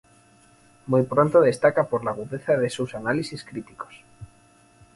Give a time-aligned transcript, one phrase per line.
[0.87, 4.03] Muy pronto destaca por la agudeza de sus análisis críticos.